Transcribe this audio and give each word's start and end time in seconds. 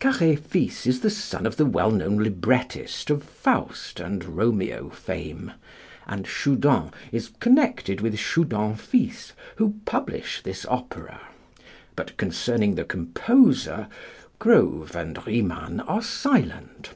Carré 0.00 0.38
fils 0.38 0.86
is 0.86 1.00
the 1.00 1.08
son 1.08 1.46
of 1.46 1.56
the 1.56 1.64
well 1.64 1.90
known 1.90 2.18
librettist 2.18 3.08
of 3.08 3.22
Faust 3.24 3.98
and 3.98 4.22
Romeo 4.36 4.90
fame, 4.90 5.52
and 6.06 6.26
Choudens 6.26 6.92
is 7.10 7.30
connected 7.40 8.02
with 8.02 8.18
Choudens 8.18 8.78
Fils, 8.82 9.32
who 9.56 9.76
publish 9.86 10.42
this 10.42 10.66
opera; 10.68 11.18
but 11.96 12.18
concerning 12.18 12.74
the 12.74 12.84
composer, 12.84 13.88
Grove 14.38 14.94
and 14.94 15.26
Riemann 15.26 15.80
are 15.80 16.02
silent. 16.02 16.90